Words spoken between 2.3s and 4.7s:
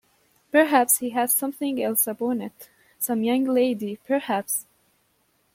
it— some young lady, perhaps?